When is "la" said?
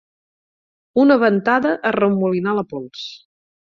2.61-2.65